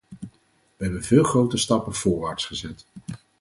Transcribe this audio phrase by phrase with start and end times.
[0.77, 2.85] We hebben veel grote stappen voorwaarts gezet.